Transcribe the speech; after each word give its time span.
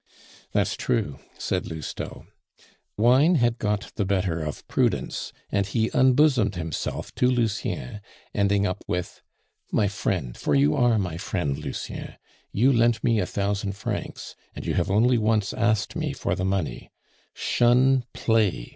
"That's 0.51 0.75
true," 0.75 1.19
said 1.37 1.69
Lousteau. 1.69 2.25
Wine 2.97 3.35
had 3.35 3.59
got 3.59 3.91
the 3.97 4.03
better 4.03 4.41
of 4.41 4.67
prudence, 4.67 5.31
and 5.51 5.67
he 5.67 5.91
unbosomed 5.93 6.55
himself 6.55 7.13
to 7.13 7.27
Lucien, 7.27 8.01
ending 8.33 8.65
up 8.65 8.83
with: 8.87 9.21
"My 9.71 9.87
friend 9.87 10.35
for 10.35 10.55
you 10.55 10.75
are 10.75 10.97
my 10.97 11.17
friend, 11.17 11.55
Lucien; 11.55 12.15
you 12.51 12.73
lent 12.73 13.03
me 13.03 13.19
a 13.19 13.27
thousand 13.27 13.73
francs, 13.73 14.35
and 14.55 14.65
you 14.65 14.73
have 14.73 14.89
only 14.89 15.19
once 15.19 15.53
asked 15.53 15.95
me 15.95 16.13
for 16.13 16.33
the 16.33 16.45
money 16.45 16.89
shun 17.35 18.03
play! 18.11 18.69